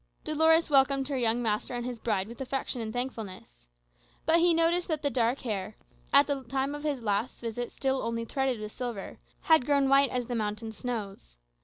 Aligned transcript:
Dolores 0.23 0.71
welcomed 0.71 1.09
her 1.09 1.17
young 1.19 1.43
master 1.43 1.75
and 1.75 1.85
his 1.85 1.99
bride 1.99 2.27
with 2.27 2.41
affection 2.41 2.81
and 2.81 2.91
thankfulness. 2.91 3.67
But 4.25 4.37
he 4.39 4.51
noticed 4.51 4.87
that 4.87 5.03
the 5.03 5.11
dark 5.11 5.41
hair, 5.41 5.75
at 6.11 6.25
the 6.25 6.43
time 6.45 6.73
of 6.73 6.81
his 6.81 7.03
last 7.03 7.39
visit 7.39 7.71
still 7.71 8.01
only 8.01 8.25
threaded 8.25 8.59
with 8.59 8.71
silver, 8.71 9.19
had 9.41 9.67
grown 9.67 9.89
white 9.89 10.09
as 10.09 10.25
the 10.25 10.33
mountain 10.33 10.71
snows. 10.71 11.37